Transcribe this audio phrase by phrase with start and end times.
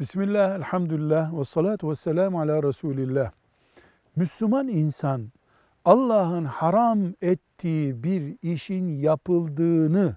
[0.00, 3.30] Bismillah, elhamdülillah ve salatu ve selamu ala Resulillah.
[4.16, 5.32] Müslüman insan
[5.84, 10.16] Allah'ın haram ettiği bir işin yapıldığını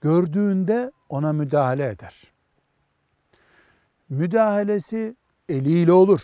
[0.00, 2.32] gördüğünde ona müdahale eder.
[4.08, 5.16] Müdahalesi
[5.48, 6.20] eliyle olur.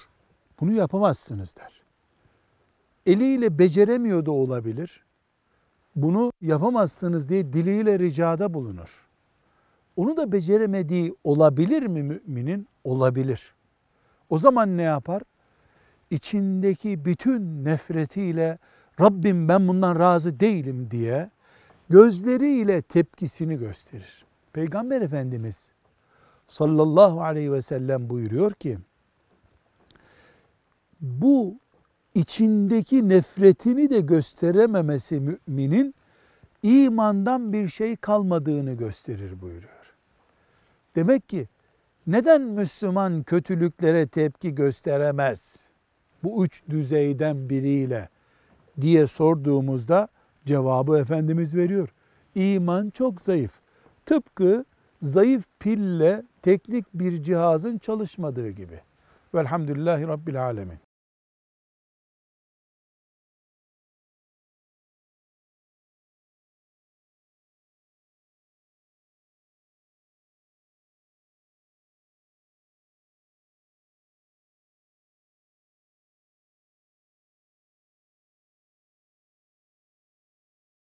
[0.60, 1.82] Bunu yapamazsınız der.
[3.06, 5.04] Eliyle beceremiyor da olabilir.
[5.96, 9.05] Bunu yapamazsınız diye diliyle ricada bulunur.
[9.96, 12.68] Onu da beceremediği olabilir mi müminin?
[12.84, 13.54] Olabilir.
[14.30, 15.22] O zaman ne yapar?
[16.10, 18.58] İçindeki bütün nefretiyle
[19.00, 21.30] Rabbim ben bundan razı değilim diye
[21.88, 24.24] gözleriyle tepkisini gösterir.
[24.52, 25.70] Peygamber Efendimiz
[26.46, 28.78] sallallahu aleyhi ve sellem buyuruyor ki
[31.00, 31.58] bu
[32.14, 35.94] içindeki nefretini de gösterememesi müminin
[36.66, 39.94] imandan bir şey kalmadığını gösterir buyuruyor.
[40.96, 41.48] Demek ki
[42.06, 45.68] neden Müslüman kötülüklere tepki gösteremez?
[46.24, 48.08] Bu üç düzeyden biriyle
[48.80, 50.08] diye sorduğumuzda
[50.46, 51.88] cevabı Efendimiz veriyor.
[52.34, 53.52] İman çok zayıf.
[54.06, 54.64] Tıpkı
[55.02, 58.80] zayıf pille teknik bir cihazın çalışmadığı gibi.
[59.34, 60.85] Velhamdülillahi Rabbil Alemin.